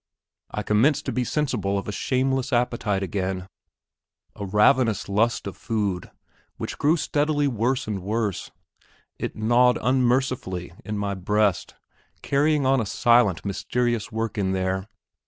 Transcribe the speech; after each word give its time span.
I 0.49 0.63
commenced 0.63 1.05
to 1.05 1.11
be 1.11 1.23
sensible 1.23 1.77
of 1.77 1.87
a 1.87 1.91
shameless 1.91 2.51
appetite 2.51 3.03
again; 3.03 3.45
a 4.35 4.43
ravenous 4.47 5.07
lust 5.07 5.45
of 5.45 5.55
food, 5.55 6.09
which 6.57 6.79
grew 6.79 6.97
steadily 6.97 7.47
worse 7.47 7.85
and 7.85 7.99
worse. 8.01 8.49
It 9.19 9.35
gnawed 9.35 9.77
unmercifully 9.79 10.73
in 10.83 10.97
my 10.97 11.13
breast; 11.13 11.75
carrying 12.23 12.65
on 12.65 12.81
a 12.81 12.85
silent, 12.87 13.45
mysterious 13.45 14.11
work 14.11 14.39
in 14.39 14.53
there. 14.53 14.87